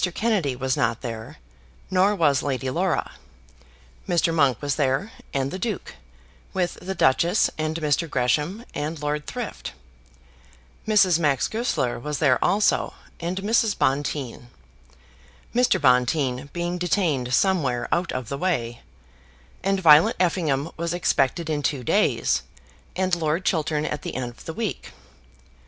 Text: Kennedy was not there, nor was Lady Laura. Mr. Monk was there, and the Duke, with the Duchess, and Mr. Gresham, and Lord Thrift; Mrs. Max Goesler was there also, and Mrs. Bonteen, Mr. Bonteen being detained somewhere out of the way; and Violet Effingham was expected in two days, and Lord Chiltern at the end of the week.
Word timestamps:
Kennedy 0.15 0.55
was 0.55 0.75
not 0.75 1.01
there, 1.01 1.37
nor 1.91 2.15
was 2.15 2.41
Lady 2.41 2.71
Laura. 2.71 3.11
Mr. 4.09 4.33
Monk 4.33 4.59
was 4.59 4.73
there, 4.75 5.11
and 5.31 5.51
the 5.51 5.59
Duke, 5.59 5.93
with 6.53 6.79
the 6.81 6.95
Duchess, 6.95 7.51
and 7.55 7.75
Mr. 7.77 8.09
Gresham, 8.09 8.65
and 8.73 8.99
Lord 8.99 9.27
Thrift; 9.27 9.73
Mrs. 10.87 11.19
Max 11.19 11.47
Goesler 11.47 11.99
was 11.99 12.17
there 12.17 12.43
also, 12.43 12.95
and 13.19 13.43
Mrs. 13.43 13.77
Bonteen, 13.77 14.47
Mr. 15.53 15.79
Bonteen 15.79 16.49
being 16.51 16.79
detained 16.79 17.31
somewhere 17.31 17.87
out 17.91 18.11
of 18.11 18.27
the 18.27 18.39
way; 18.39 18.81
and 19.61 19.81
Violet 19.81 20.15
Effingham 20.19 20.71
was 20.77 20.95
expected 20.95 21.47
in 21.47 21.61
two 21.61 21.83
days, 21.83 22.41
and 22.95 23.13
Lord 23.13 23.45
Chiltern 23.45 23.85
at 23.85 24.01
the 24.01 24.15
end 24.15 24.31
of 24.31 24.45
the 24.45 24.53
week. 24.55 24.93